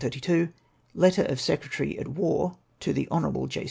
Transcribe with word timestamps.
—Letter 0.95 1.21
of 1.25 1.39
Secretary 1.39 1.99
at 1.99 2.07
War 2.07 2.57
to 2.79 2.91
the 2.91 3.07
Hon, 3.11 3.45
J. 3.47 3.59